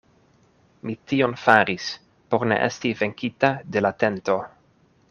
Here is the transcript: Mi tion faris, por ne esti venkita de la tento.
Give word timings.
Mi 0.89 0.95
tion 1.11 1.35
faris, 1.41 1.91
por 2.33 2.47
ne 2.53 2.59
esti 2.71 2.95
venkita 3.05 3.55
de 3.77 3.87
la 3.89 3.97
tento. 4.07 4.43